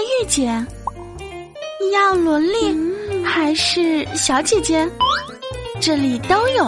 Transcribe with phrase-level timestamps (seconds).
[0.00, 0.66] 御姐？
[1.80, 2.74] 你要萝莉
[3.24, 4.88] 还是小姐姐？
[5.80, 6.64] 这里都有。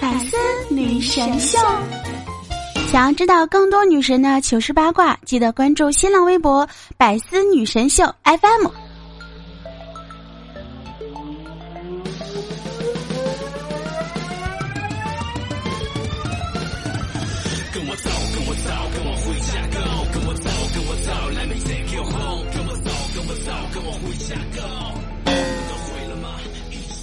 [0.00, 0.36] 百思
[0.68, 1.58] 女神秀，
[2.90, 6.66] 想要知道更多女神的糗事八卦，记得关注新浪微博
[6.96, 8.85] “百思女神秀 FM”。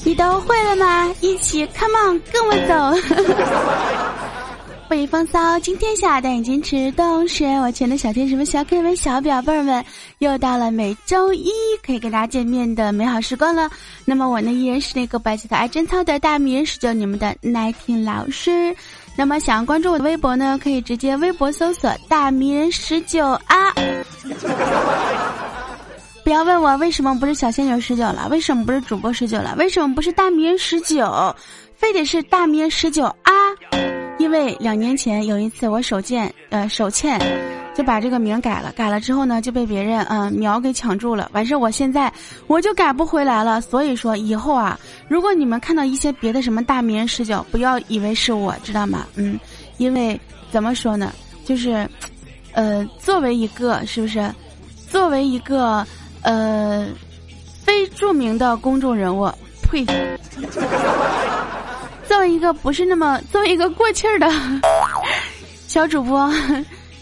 [0.05, 1.09] 你都会了吗？
[1.21, 2.73] 一起，Come on，跟我走。
[4.89, 9.84] 北风骚，今天下，但已经持动是我亲爱的小天使们、小可爱们、小表妹们，
[10.20, 11.49] 又到了每周一
[11.84, 13.71] 可以跟大家见面的美好时光了。
[14.05, 18.75] 那么我呢，依然是那个白起的爱贞操的大迷人十九，你们的耐听老师。
[19.15, 23.73] 那么想要关注我的微博呢，可以直接微博搜索“大迷人十九”啊。
[26.23, 31.35] 不要问我为什么不是小仙女十九了，为什么不是主播十九了，为什么不是大迷人十九，
[31.76, 33.32] 非得是大迷人十九啊？
[34.18, 37.20] 因为两年前有一次我手贱，呃手欠，
[37.76, 42.12] 就把这个名改了，改了之后呢就被别人嗯苗给抢住了，完事我现在
[42.48, 43.60] 我就改不回来了。
[43.60, 49.05] 所以说以后啊，如果你们看到一些别的什么大迷人十九，不要以为是我知道吗？
[49.15, 49.37] 嗯，
[49.77, 50.18] 因为
[50.52, 51.12] 怎么说呢，
[51.43, 51.85] 就是，
[52.54, 54.34] 呃，作为一个是不是，
[54.90, 55.85] 作为一个。
[56.24, 56.88] 呃，
[57.63, 59.85] 非著名的公众人物，呸！
[62.07, 64.30] 作为一个不是那么作为一个过气儿的
[65.68, 66.31] 小主播，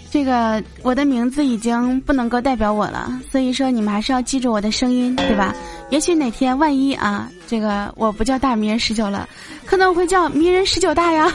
[0.09, 5.53] 这个我的名字已经不能够代表我了，所以说你们还是要记住我的声音，对吧？
[5.89, 9.28] 也许哪天万一啊，这个我不叫大迷人十九了，
[9.66, 11.30] 可能会叫迷人十九大呀，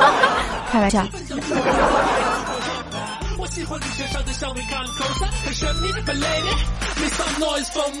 [0.72, 1.04] 开玩笑。
[3.38, 3.84] 我喜欢你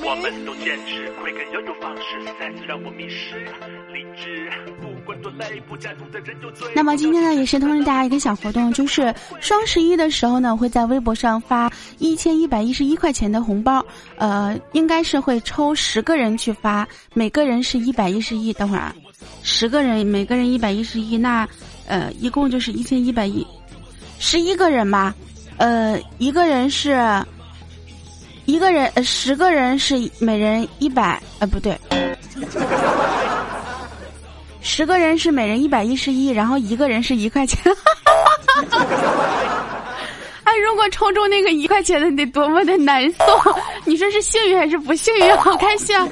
[0.04, 2.02] 我们都坚持会更悠悠方式，
[2.38, 3.38] 再次让我迷失
[3.92, 4.50] 理智。
[4.80, 6.68] 不管多累，不加毒的人就最。
[6.74, 13.84] 那么今天呢，也是通知大家一个小活动，就是双十一的时候呢，会在微博上发一千一百一十一块钱的红包，
[14.16, 18.52] 呃，应该是会抽十个人去发，每个人是一百一十一。
[18.52, 18.94] 等会儿啊，
[19.42, 21.48] 十个人，每个人一百一十一，那
[21.86, 23.46] 呃，一共就是一千一百一，
[24.18, 25.14] 十一个人吧。
[25.62, 26.98] 呃，一个人是，
[28.46, 31.78] 一个人呃，十个人是每人一百，呃，不对，
[34.60, 37.60] 十个人是每人一百一十一，然后一个人是一块钱。
[40.42, 43.24] 哎，如果抽中那个一块钱的，得多么的难受！
[43.84, 45.36] 你说是幸运还是不幸运？
[45.36, 46.08] 好开心啊！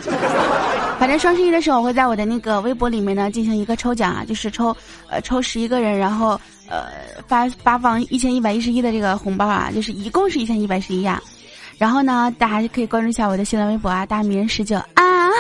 [1.01, 4.77] 反正双十一的时候，我会在我的那个微博里面呢进行一个抽奖啊，就是抽
[5.09, 6.41] 呃抽十一个人，然后。
[6.71, 6.87] 呃，
[7.27, 11.21] 发发放一千一百一十一的这个红包啊，就是一共是一千一百一十一呀。
[11.77, 15.29] 然后呢，大家可以关注一下我的新浪微博啊，大名人十九啊。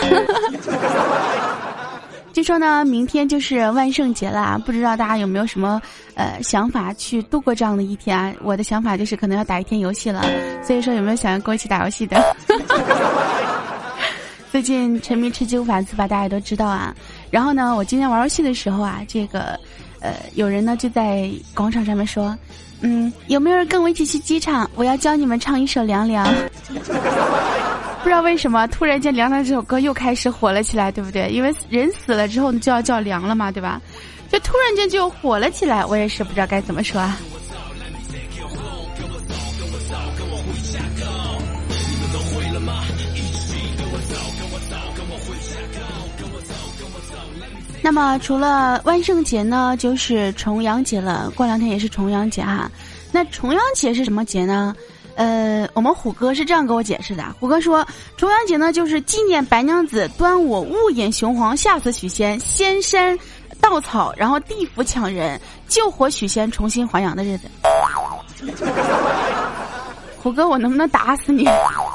[2.32, 5.82] 据说呢，明天就是万圣节了，不知道大家有没有什么
[6.14, 8.32] 呃想法去度过这样的一天啊？
[8.42, 10.24] 我的想法就是可能要打一天游戏了，
[10.62, 12.36] 所以说有没有想要跟我一起打游戏的？
[14.50, 16.94] 最近沉迷吃鸡无法自拔，大家都知道啊。
[17.30, 19.58] 然后呢，我今天玩游戏的时候啊，这个。
[20.00, 22.36] 呃，有人呢就在广场上面说，
[22.80, 24.68] 嗯，有没有人跟我一起去机场？
[24.74, 26.26] 我要教你们唱一首《凉凉》。
[28.02, 31.28] 不知道为什么，突然间《凉凉》这首歌又开始火了起来，对不对？
[31.28, 33.80] 因为人死了之后就要叫凉了嘛，对吧？
[34.32, 37.18] 就突然间就火了起来，我也是不知道该怎么说啊。
[47.82, 51.30] 那么除了万圣节呢，就是重阳节了。
[51.34, 52.70] 过两天也是重阳节哈。
[53.10, 54.74] 那重阳节是什么节呢？
[55.16, 57.24] 呃，我们虎哥是这样给我解释的。
[57.38, 57.86] 虎哥说，
[58.16, 63.18] 重阳节呢就是纪念白娘子端午误饮雄黄，吓死许仙，仙山
[63.60, 67.48] 稻草，然后地府抢人，救活许仙，重新还阳的日子。
[70.22, 71.44] 虎哥，我能不能打死你？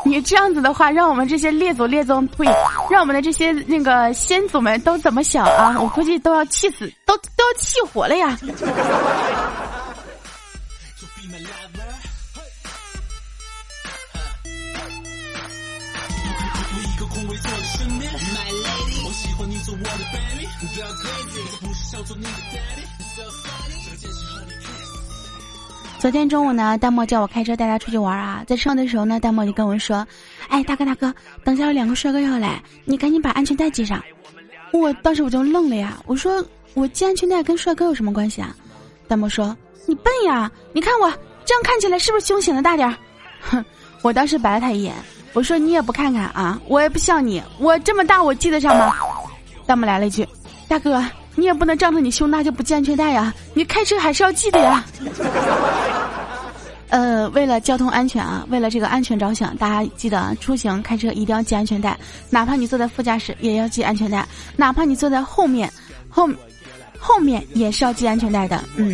[0.07, 2.45] 你这样子的话，让我们这些列祖列宗，呸，
[2.91, 5.75] 让我们的这些那个先祖们都怎么想啊？
[5.79, 8.37] 我估计都要气死，都都要气活了呀！
[26.05, 30.05] 昨天中午呢，大漠叫我开车带他出去玩啊，在车上的时候呢，大漠就跟我说
[30.49, 31.11] ：“哎，大哥大哥，
[31.43, 33.99] 等下有两个帅哥要来，你赶紧把安全带系上。”
[34.71, 38.55] 我当时我就愣了呀，我说：“我系安全带跟帅哥有什么关系啊？”
[39.09, 39.57] 大漠说
[39.87, 41.09] ：“你笨呀，你看我
[41.43, 42.95] 这样看起来是不是胸显得大点儿？”
[43.41, 43.65] 哼，
[44.03, 44.93] 我当时白了他一眼，
[45.33, 48.93] 我说你也不看看啊，我也不像你，我这么大我记得上吗？
[49.65, 50.23] 弹幕来了一句，
[50.67, 51.03] 大哥，
[51.35, 54.83] 你也不能仗着你胸大就不系安全带呀，你开车还是要系的呀。
[56.89, 61.97] 呃，为了交通安全啊，为了这个安全着想，大家记得出行开车一定要系安全带，
[62.29, 65.69] 哪怕你坐在副驾驶也要系安全带，哪怕你坐在后面，
[66.09, 66.29] 后
[66.99, 68.93] 后面也是要系安全带的，嗯。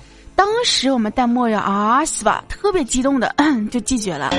[0.41, 3.31] 当时我们弹幕呀啊西吧，特别激动的
[3.69, 4.31] 就拒绝了。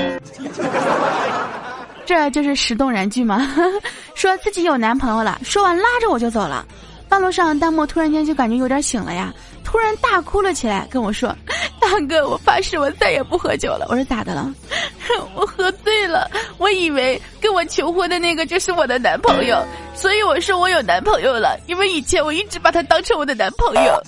[2.05, 3.49] 这就是石动燃剧吗？
[4.13, 6.65] 说自己有男朋友了，说完拉着我就走了。
[7.07, 9.33] 半路上，弹幕突然间就感觉有点醒了呀，
[9.63, 11.33] 突然大哭了起来，跟我说
[11.79, 14.53] ：“大哥，我发誓我再也不喝酒了。”我说咋的了？
[15.35, 19.57] 我喝醉了，我以为跟我求婚的那个就是我的男朋友，
[19.95, 24.03] 所以我说我有男朋友了，因为以前我一直把他当成我的男朋友。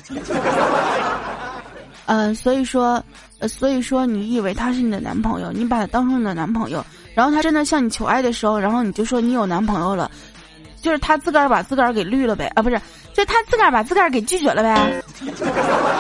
[2.05, 3.03] 嗯，所以说，
[3.47, 6.85] 所以说你以为他是你的男朋友，你把他当成你的男朋友。
[7.13, 10.11] 然后他真的向你求爱的时候，然后你就说你有男朋友了，
[10.81, 12.79] 就是他自个儿把自个儿给绿了呗啊，不是，
[13.13, 15.03] 就他自个儿把自个儿给拒绝了呗。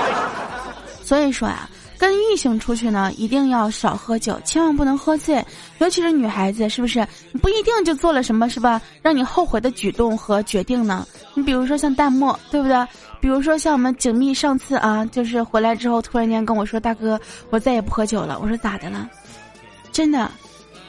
[1.01, 5.41] 所以说呀，跟异性出去呢，一定要少喝酒，千万不能喝醉，
[5.77, 7.07] 尤其是女孩子，是不是？
[7.41, 11.07] 不一定就做了什么是吧，让你后悔的举动和决定呢？
[11.35, 12.87] 你比如说像淡漠，对不对？
[13.19, 18.39] 比如说像我们景密上次啊，就是回来之后突然间跟我说，大哥，我再也不喝酒了。
[18.41, 19.07] 我说咋的了？
[19.91, 20.31] 真的。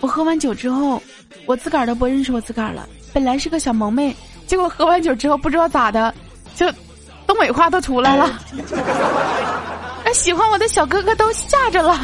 [0.00, 1.02] 我喝完酒之后，
[1.46, 2.86] 我自个儿都不认识我自个儿了。
[3.12, 4.14] 本来是个小萌妹，
[4.46, 6.14] 结果喝完酒之后不知道咋的，
[6.54, 6.70] 就
[7.26, 8.38] 东北话都出来了。
[10.04, 11.98] 那喜欢我的小哥哥都吓着了。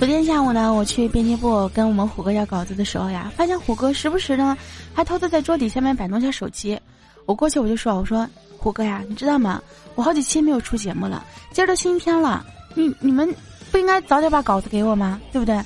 [0.00, 4.56] 昨天下午呢，我去编辑部跟我们虎哥要稿子的时候呀，发现虎哥时不时呢
[4.94, 6.80] 还偷偷在桌底下面摆弄下手机。
[7.26, 8.26] 我过去我就说：“我说
[8.56, 9.60] 虎哥呀，你知道吗？
[9.96, 12.42] 我好几期没有出节目了，今儿都星期天了，
[12.74, 13.28] 你你们
[13.70, 15.20] 不应该早点把稿子给我吗？
[15.32, 15.60] 对不对？”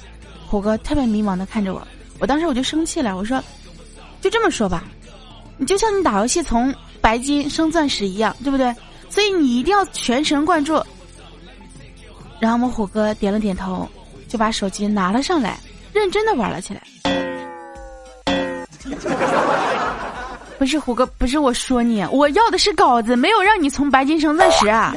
[0.50, 1.87] 虎哥特别迷茫的看着我，
[2.19, 3.40] 我当时我就生气了，我说
[4.20, 4.82] ：“就这么说吧，
[5.58, 8.75] 你就像你打游戏从白金升钻石一样，对不对？
[9.08, 10.75] 所以你一定要全神贯注。”
[12.40, 13.88] 然后我们虎哥点了点头。
[14.34, 15.56] 就把手机拿了上来，
[15.92, 16.82] 认真的玩了起来。
[20.58, 24.92] 不是虎哥，不是我说你，我要的是稿子，没有让你从白金升钻石啊！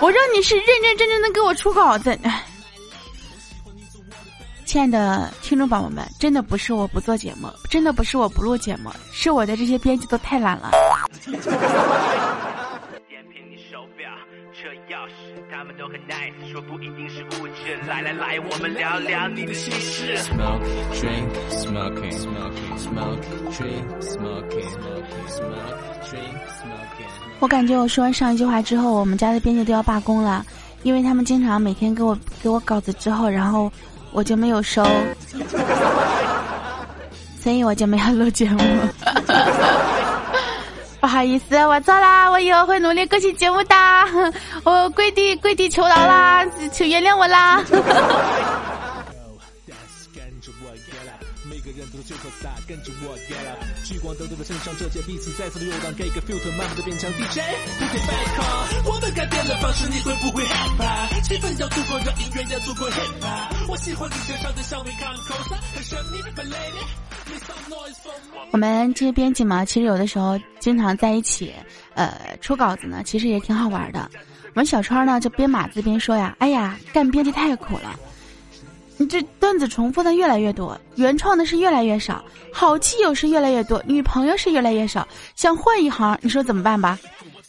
[0.00, 2.18] 我让你是认认真真的给我出稿子。
[4.64, 10.72] 亲爱的听众宝宝们，真的不是我不做节目，真的不是我不录节目，是我的这些编辑都太懒了。
[15.60, 17.76] 他们都很 nice，说不一定是物质。
[17.86, 20.16] 来来来，我们聊聊你的心事。
[27.40, 30.42] 我感觉我说完上一句话之后，我们家的编辑都要罢工了，
[30.82, 33.70] 因为他们经常每天给我给我稿子之后，然后
[34.12, 34.82] 我就没有收，
[37.38, 38.62] 所以我就没有录节目。
[41.00, 43.74] 不好意思，我错啦，我以后会努力更新节目的。
[44.64, 47.64] 我跪地跪地求饶啦，请原谅我啦。
[58.84, 58.98] 我
[66.72, 66.89] 们
[68.52, 71.52] 我们这些编辑嘛，其实有的时候经常在一起，
[71.94, 74.10] 呃，出稿子呢，其实也挺好玩的。
[74.46, 77.94] 我们小川呢就边码字边说呀：“哎呀，干编辑太苦了，
[78.96, 86.98] 你这段子重复的越来越多，原创的是越来越少，好基友是越来越多，女朋友是越来越少，想换一行，你说怎么办吧？”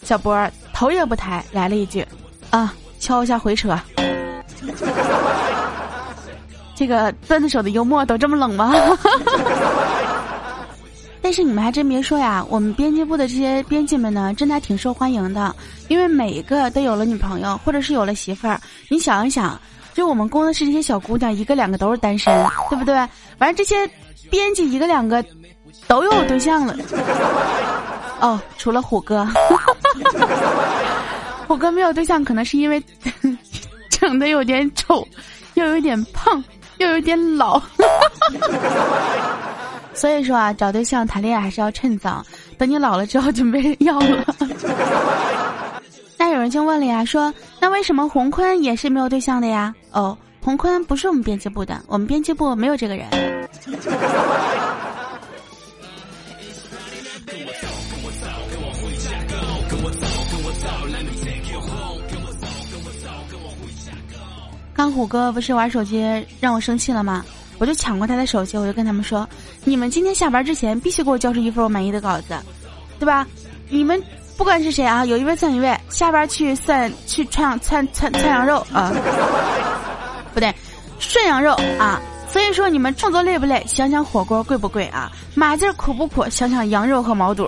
[0.03, 2.05] 小波头也不抬来了一句
[2.51, 3.75] ：“啊，敲一下回车。
[6.81, 8.73] ”这个段子手的幽默都这么冷吗？
[11.21, 15.55] 但是你们还真别说呀，我们编辑部的这些编辑们呢，真的还挺受欢迎的，
[15.89, 18.59] 因为每一个都有了女朋友或者是有了媳妇儿。
[18.89, 19.61] 你想一想，
[19.93, 22.33] 就我们公的是这些小姑娘，一个两个都是单身，
[22.71, 22.95] 对不对？
[23.37, 23.87] 完了这些
[24.31, 25.23] 编辑一个两个
[25.87, 26.75] 都有对象了。
[28.21, 29.23] 哦，除了虎哥，
[31.47, 32.83] 虎哥没有对象，可能是因为
[33.91, 35.07] 长得有点丑，
[35.53, 36.43] 又有点胖，
[36.81, 37.61] 又有点老。
[39.93, 42.25] 所以说啊，找对象谈恋爱还是要趁早，
[42.57, 44.25] 等你老了之后就没人要了。
[46.17, 49.73] 那有人就问了呀，说那为什么洪坤也是没有对象的呀？
[49.91, 53.07] 哦，洪坤不是我们编辑部的，我们编辑部没有这个人。
[64.81, 66.03] 刚虎哥不是玩手机
[66.39, 67.23] 让我生气了吗？
[67.59, 69.29] 我就抢过他的手机，我就跟他们说：
[69.63, 72.35] 你们今天下班之前必须给我交出一份我满意的稿子，
[72.97, 73.27] 对吧？
[73.69, 74.01] 你们。
[74.35, 78.91] 不管是谁啊，有一位算一位，下班去涮去串串串串羊肉啊，
[80.33, 80.51] 不对，
[80.97, 82.01] 涮羊肉啊。
[82.27, 83.63] 所以说你们创作累不累？
[83.67, 85.11] 想想火锅贵不贵啊？
[85.35, 86.27] 马劲苦不苦？
[86.27, 87.47] 想想羊肉和毛肚。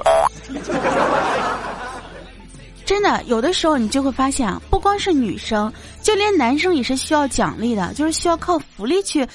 [2.93, 5.73] 真的，有的时候你就会发现啊，不光是女生，
[6.03, 9.27] 就连男生也是需要奖励的，就是需要靠福利去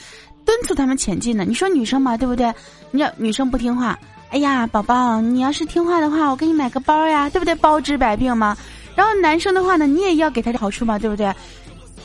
[0.45, 1.45] 敦促他们前进的。
[1.45, 2.55] 你说女生嘛，对不对？
[2.93, 3.99] 你要女生不听话。
[4.31, 7.53] 哎呀，宝宝，你要是听话的话，我给你买个包呀，对不对？
[7.57, 8.57] 包治百病嘛。
[8.95, 11.35] 然后男生的话呢，你也要给他好处嘛，对不对？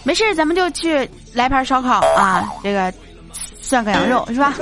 [0.03, 2.91] 没事，咱们就去来盘烧烤啊，这个
[3.61, 4.55] 涮个羊肉是吧？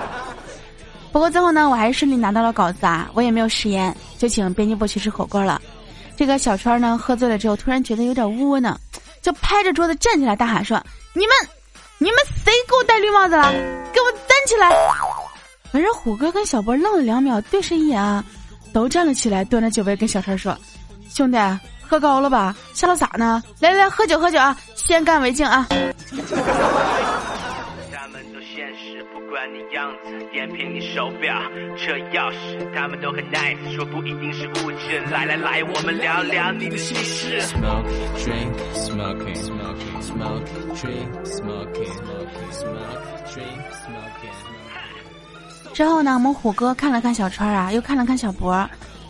[1.10, 5.58] 不过最后呢，我还是顺利拿到了稿子啊，我也没有食言，就请编辑部去吃火锅了。
[6.16, 8.78] 这个小川呢，喝醉了之后，突然觉得有点窝囊，
[9.20, 10.82] 就拍着桌子站起来大喊说
[11.12, 11.30] ：“你们，
[11.98, 13.52] 你们谁给我戴绿帽子了？
[13.92, 14.70] 给我站起来！”
[15.70, 18.24] 反正虎哥跟小波愣了两秒，对视一眼啊，
[18.72, 20.56] 都站了起来，端着酒杯跟小川说
[21.12, 21.38] ：“兄弟，
[21.86, 22.56] 喝高了吧？
[22.72, 23.42] 吓到咋呢？
[23.60, 24.56] 来来来，喝酒喝酒啊！
[24.74, 25.68] 先干为敬啊！”
[29.76, 31.38] 样子，点评你手表、
[31.76, 34.98] 车钥匙，他们都很 nice，说不一定是物质。
[35.12, 37.38] 来来来，我们聊聊你的心事。
[37.42, 37.84] Smoke,
[38.16, 44.32] drink, smoking, smoking, smoke, drink, smoking, smoking, smoke, drink, smoking.
[45.74, 48.66] 之后呢，我们虎哥看了看小川啊，又看了看小博，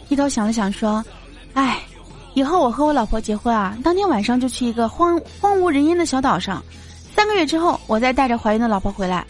[0.09, 1.05] 低头想了想说
[1.55, 1.79] ：“哎，
[2.35, 6.61] 以后我和我老婆结婚啊，当天晚上就去一个荒荒无人烟的小岛上，
[7.15, 9.25] 三个月之后，我再带着怀孕的老婆回来。”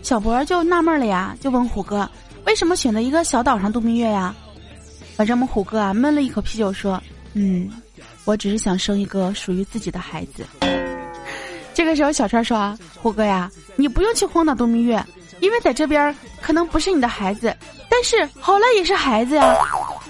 [0.00, 2.08] 小博就纳闷了呀，就问虎哥
[2.46, 4.34] ：“为什么选择一个小岛上度蜜月呀？”
[5.16, 7.00] 反正我们虎哥啊闷了一口啤酒说
[7.34, 7.70] ：“嗯，
[8.24, 10.44] 我只是想生一个属于自己的孩子。”
[11.74, 15.02] 这个时候小川说：“虎哥呀，你不用去荒岛度蜜月，
[15.40, 17.56] 因为在这边可能不是你的孩子，
[17.88, 19.56] 但是好赖也是孩子呀。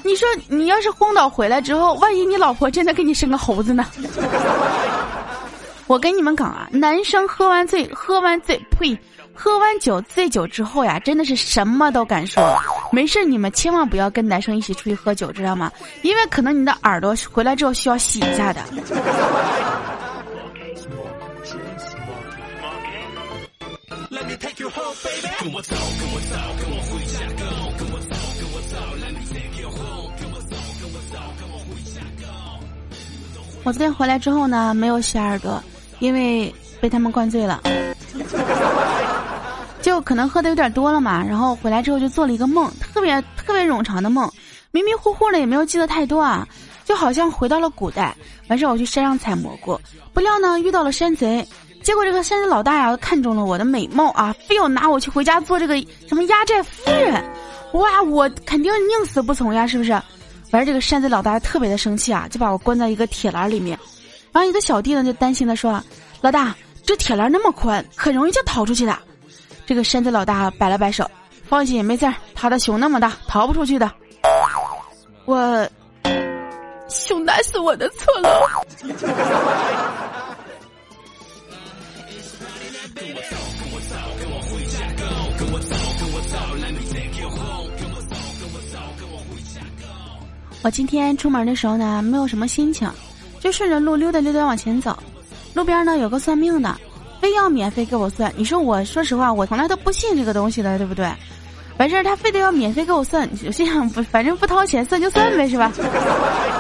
[0.02, 3.86] 你说你要是荒岛回来之后，万一你老婆真的给你生个猴子呢？”
[5.86, 8.98] 我跟你们讲啊，男生喝完醉，喝完醉，呸。
[9.34, 12.42] 喝完酒醉酒之后呀，真的是什么都敢说。
[12.92, 15.72] 没事，你们千万不要跟男生一起出去喝酒，知道吗？
[16.02, 18.62] 因为可能你的耳朵回来之后需要洗一下的。
[33.64, 35.62] 我昨天回来之后呢，没有洗耳朵，
[36.00, 37.62] 因为被他们灌醉了。
[39.92, 44.26] 就可能喝的有点多了嘛，然后回来之后就做了一个梦，特别特别冗长的梦，
[44.70, 46.49] 迷迷糊糊的也没有记得太多啊，
[46.82, 48.16] 就好像回到了古代。
[48.49, 49.78] 完事我去山上采蘑菇，
[50.14, 51.46] 不料呢遇到了山贼，
[51.82, 55.76] 结果这个山贼老大呀看中了我的美貌啊，非要拿我去回家做这个
[56.08, 57.22] 什么压寨夫人，
[57.75, 59.92] 哇，我肯定宁死不从呀，是不是？
[60.52, 63.78] 完事这个山贼老大特别的生气啊，就把我关在一个铁栏里面，
[64.32, 65.84] 然后一个小弟呢就担心的说，
[66.22, 66.56] 老大，
[66.87, 68.99] 这铁栏那么宽，很容易就逃出去的。
[69.72, 71.10] 这个山贼老大摆了摆手，
[71.44, 72.12] 放心，没事儿。
[72.34, 73.90] 他的胸那么大，逃不出去的。
[75.24, 75.66] 我
[76.90, 78.28] 胸大是我的错喽。
[90.62, 92.86] 我今天出门的时候呢，没有什么心情，
[93.40, 94.94] 就顺着路溜达溜达往前走。
[95.54, 96.76] 路边呢有个算命的。
[97.22, 101.08] 非要免费给我算，你说我说实话，我从来都不信这个东西的，对不对？
[101.78, 105.70] 完事儿他非得要免费给我算，我心想不，反正不掏钱算就算呗，是吧？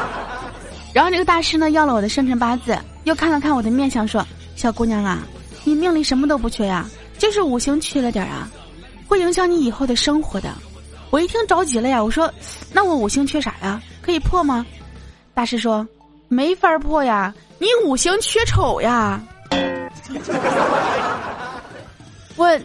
[0.94, 5.26] 然后这个大师呢要了我的生辰八字，又看了看我的面相，说：“小姑娘啊，
[5.64, 6.88] 你命里什么都不缺呀，
[7.18, 8.48] 就是五行缺了点儿啊，
[9.08, 10.48] 会影响你以后的生活的。”
[11.10, 12.32] 我一听着急了呀，我说
[12.72, 13.82] ：“那我五行缺啥呀？
[14.00, 14.64] 可以破吗？”
[15.34, 15.84] 大师说
[16.28, 19.20] ：“没法破呀，你五行缺丑呀。”
[22.36, 22.58] 我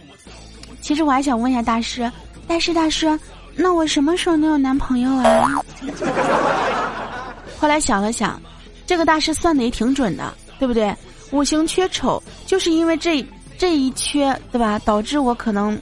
[0.80, 2.10] 其实我还想问一下大师，
[2.46, 3.18] 大师大师，
[3.54, 5.60] 那我什么时候能有男朋友啊？
[7.58, 8.40] 后来想了想，
[8.86, 10.94] 这个大师算的也挺准的，对不对？
[11.30, 13.24] 五行缺丑，就是因为这
[13.58, 14.78] 这一缺，对吧？
[14.84, 15.78] 导致我可能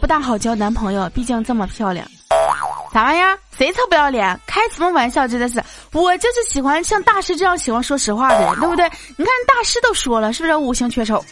[0.00, 2.06] 不大好交男朋友，毕竟这么漂亮。
[2.94, 3.36] 啥玩意儿？
[3.58, 4.40] 谁臭不要脸？
[4.46, 5.26] 开什么玩笑？
[5.26, 5.60] 真的是，
[5.90, 8.88] 我就是喜欢像大师这样喜欢说实话的人，对不对？
[9.16, 11.24] 你看大师都说了，是不是五行缺丑？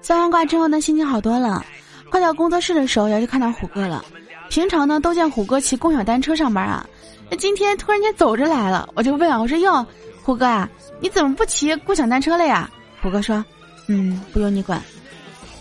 [0.00, 1.62] 算完卦之后呢，心情好多了。
[2.08, 4.02] 快到工作室的时候，要是看到虎哥了。
[4.48, 6.86] 平常呢，都见虎哥骑共享单车上班啊。
[7.30, 9.84] 那今天突然间走着来了，我就问啊，我说哟，
[10.22, 10.68] 虎哥啊，
[11.00, 12.70] 你怎么不骑共享单车了呀？
[13.02, 13.44] 虎哥说，
[13.88, 14.80] 嗯，不用你管。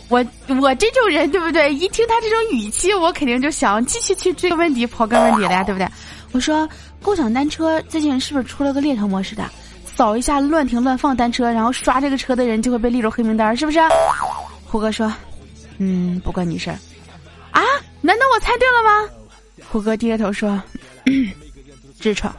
[0.09, 0.23] 我
[0.61, 1.73] 我这种人对不对？
[1.73, 5.87] 一听他这种语气，我肯定就想继续去追个问题，刨根问底了呀，对不对？
[6.33, 6.67] 我说，
[7.01, 9.43] 共享单车最近是不是出了个猎头模式的？
[9.95, 13.79] 扫一下乱停乱放单车，然后刷这个车的人就会被列入黑名单，是不是？
[14.65, 15.11] 虎哥说，
[15.77, 16.77] 嗯，不关你事儿。
[18.03, 18.05] 啊？
[18.05, 19.09] 难道我猜对了吗？
[19.71, 20.61] 虎哥低着头说，
[22.01, 22.35] 痔疮。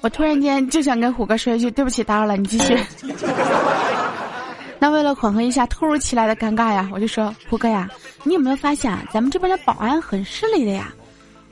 [0.00, 2.76] 我突然间就想跟虎哥说一句对不起，打扰了，你继续。
[4.82, 7.88] 那为了缓和一下突如其来的尴尬呀，我就说虎哥呀，
[8.24, 10.92] 你有没有发现啊咱们这边的保安很势利的呀？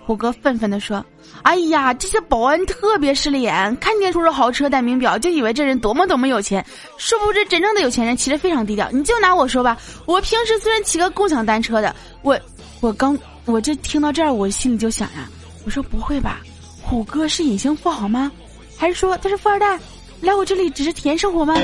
[0.05, 1.05] 虎哥愤愤地说
[1.43, 6.65] ：“哎呀，这些保安特别势利眼，看见出入豪车戴名表，就以为这人多么多么有钱，
[6.99, 8.91] 殊不知真正的有钱人其实非常低调。
[8.91, 12.37] 你就拿我说吧，我平时虽然骑个共享单车的，我
[12.81, 15.29] 我刚我这听到这儿，我心里就想呀，
[15.65, 16.41] 我说不会吧，
[16.83, 18.33] 虎哥是隐形富豪吗？
[18.77, 19.79] 还是说他是富二代，
[20.21, 21.55] 来我这里只是体验生活吗？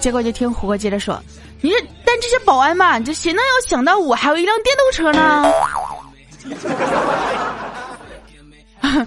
[0.00, 1.20] 结果就听虎哥接着说，
[1.60, 5.44] 你这但这些保安嘛，这谁能有想到我还有一辆电动车呢？”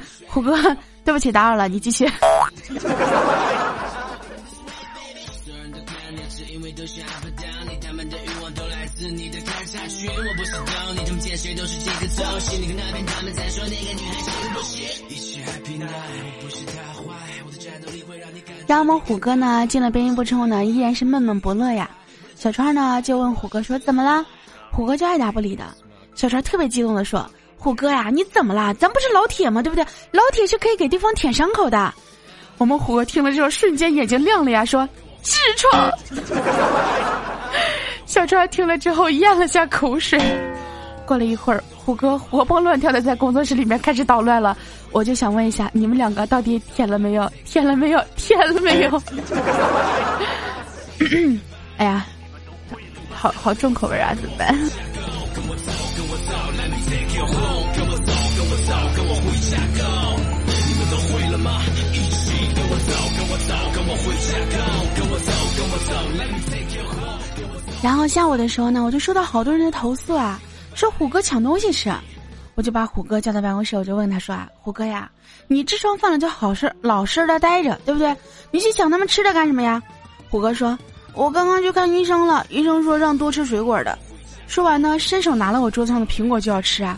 [0.27, 0.55] 虎哥，
[1.05, 2.05] 对不起，打扰了，你继续。
[2.05, 2.11] 我
[16.41, 17.03] 不是太坏，
[17.45, 21.89] 我的战斗力会让你感然后我们虎哥呢进了播音部之后呢，依然是闷闷不乐呀。
[22.35, 24.23] 小川呢就问虎哥说：“怎么了？”
[24.69, 25.63] 虎哥就爱答不理的。
[26.13, 27.27] 小川特别激动的说。
[27.57, 28.71] 虎哥呀，你怎么了？
[28.75, 29.59] 咱不是老铁吗？
[29.63, 29.83] 对不对？
[30.11, 31.91] 老铁是可以给对方舔伤口的。
[32.59, 34.87] 我们虎哥听了之后，瞬间眼睛亮了呀，说
[35.25, 35.91] ：“痔疮。
[38.05, 40.21] ”小川听了之后咽了下口水。
[41.07, 44.55] 过了一会儿，虎哥活蹦乱跳的在工作室里面开始捣乱了。
[44.91, 47.27] 我就想问一下，你们两个到底舔了没有？
[47.45, 47.99] 舔了没有？
[48.15, 49.01] 舔了没有？
[51.77, 52.05] 哎呀，
[53.11, 54.55] 好好重口味啊，怎么办？
[67.81, 70.39] 然后下午的时候呢，我就收到好多人的投诉啊，
[70.79, 71.91] 说虎哥抢东西吃，
[72.55, 75.11] 我就把虎哥叫到办公室，我就问他说啊，虎哥呀，
[75.49, 78.15] 你痔疮犯了就好事老实的待着，对不对？
[78.49, 79.83] 你去抢他们吃的干什么呀？
[80.29, 80.79] 虎哥说，
[81.13, 83.99] 我刚刚去看医生了，医生说让多吃水果的。
[84.47, 86.97] 说完呢，伸手拿了我桌子上的苹果就要吃啊！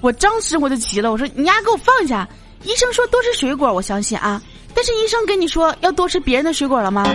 [0.00, 2.28] 我当时我就急了，我说你丫给我放下！
[2.64, 4.42] 医生说多吃水果，我相信啊，
[4.74, 7.06] 但是医生跟你说要多吃别人的水果了吗？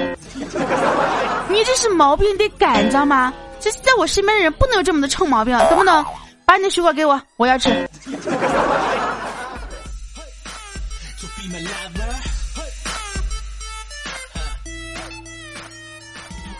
[1.49, 3.33] 你这是毛病得改，你知道吗？
[3.65, 6.05] 这在我身边的人不能有这么的臭毛病，懂不懂？
[6.45, 7.69] 把你的水果给我，我要吃。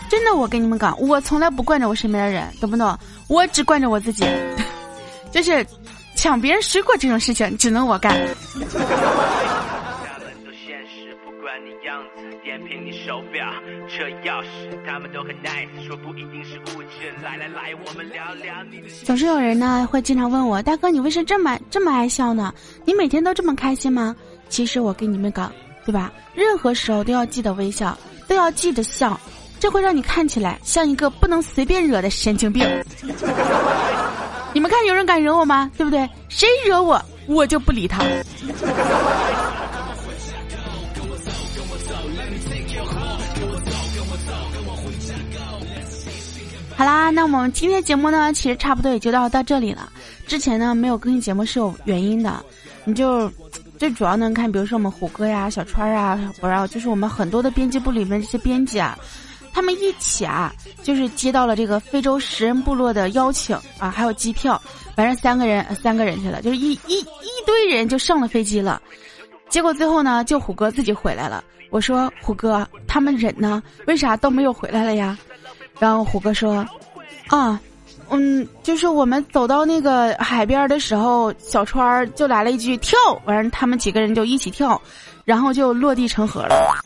[0.08, 2.98] 真的，我跟你们讲，我从来不惯着我身边的人，懂不懂？
[3.28, 4.26] 我只惯着我自己，
[5.30, 5.64] 就是
[6.16, 8.16] 抢别人水果这种事情，只能我干。
[13.96, 14.46] 这钥匙，
[14.86, 15.86] 他们都很 nice。
[15.86, 18.54] 说不一定是物质，来来来，我们聊聊
[19.04, 22.52] 总是有人呢会经常问我，大哥，你为什么这么这么爱笑呢？
[22.84, 24.14] 你每天都这么开心吗？
[24.50, 25.50] 其实我跟你们讲，
[25.86, 26.12] 对吧？
[26.34, 27.96] 任何时候都要记得微笑，
[28.28, 29.18] 都要记得笑。
[29.58, 32.68] 这会让你看起来像一个不能随便惹的神经病。
[34.52, 35.70] 你们看，有人敢惹我吗？
[35.78, 36.06] 对不对？
[36.28, 38.04] 谁惹我，我就不理他。
[46.76, 49.90] 好啦，那我们今天节目呢，其实差不多也就到到这里了。
[50.26, 52.44] 之前呢没有更新节目是有原因的，
[52.84, 53.32] 你就
[53.78, 58.98] 最主要能看，比如说我们虎哥呀、小川啊，不知道就是我们很多的编辑部里面这些编辑啊，
[59.54, 64.60] 他们一起啊，就是接到了这个非洲食人部落的邀请啊，还有机票，
[64.94, 68.82] 反正三个人三个人去了，就是一一一堆人就上了飞机了。
[69.48, 71.42] 结果最后呢，就虎哥自己回来了。
[71.70, 73.62] 我说虎哥，他们人呢？
[73.86, 75.16] 为啥都没有回来了呀？
[75.78, 76.66] 然后虎哥说
[77.28, 77.60] ：“啊，
[78.10, 84.80] 嗯，就是我们走到那个海边的时候，小川就来了一句跳，完了他们几个人就一起跳，
[85.24, 86.84] 然后就落地成盒了。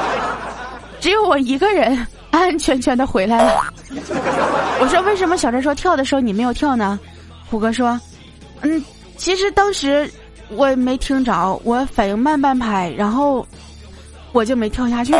[1.00, 3.64] 只有我一个人安安全全的回来了。
[4.80, 6.98] 我说为什么小川说跳的时候你没有跳呢？
[7.50, 8.00] 虎哥说：
[8.62, 8.84] 嗯，
[9.16, 10.10] 其实当时。”
[10.54, 13.46] 我没听着，我反应慢半拍，然后
[14.32, 15.14] 我就没跳下去。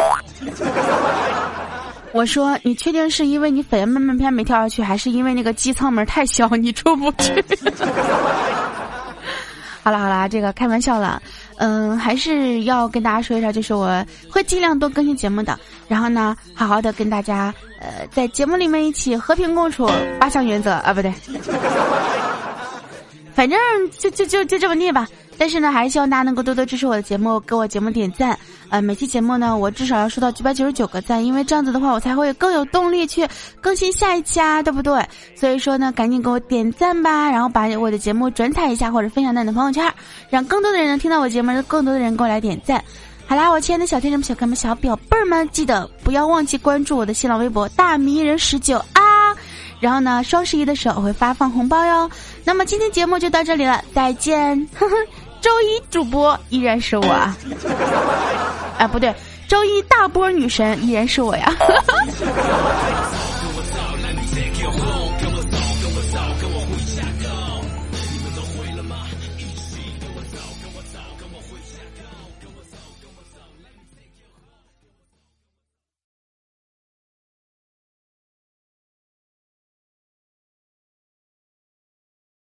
[2.12, 7.42] 我说：“你确定是因为你反应慢半拍没跳下去，还是因为那个机舱门太小你出不去？”
[9.82, 11.20] 好了好了，这个开玩笑了。
[11.56, 21.12] 嗯，还是要跟大家说一下，就是我会尽量多更新节目的，然后呢，好好的跟大家呃在节目里面一起和平共处，八项原则啊，不对。
[23.34, 23.58] 反正
[23.98, 28.38] 就就就就这么念吧，但是呢，还是希望大家能够多多支持我的节目，给我节目点赞。
[28.72, 33.28] 呃，每期节目呢，我至少要收到九百九十九个赞，因为这样子的话，我才会更有动力去
[33.60, 35.06] 更新下一期啊，对不对？
[35.36, 39.92] 所以说呢，赶紧给我点赞吧，然后把我的节目转采一下，或者分享到你的朋友圈，
[40.30, 42.82] 让更多的人能听到我节目，更多的人给我来点赞。
[43.26, 49.36] 好啦，我亲爱的小天使们、小哥们、小表妹儿们，记得不要忘记关注我的新浪微博大迷人十九啊。
[49.80, 52.10] 然后呢，双十一的时候我会发放红包哟。
[52.42, 54.66] 那么今天节目就到这里了，再见。
[54.74, 54.96] 呵 呵
[55.42, 57.04] 周一主播依然是我，
[58.78, 59.12] 啊不对，
[59.48, 61.52] 周一大波女神依然是我呀。